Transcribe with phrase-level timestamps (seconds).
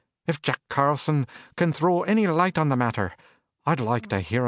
[0.25, 3.13] If Jack Carlson can throw any light on the matter,
[3.67, 4.39] I'd like to hear him do it."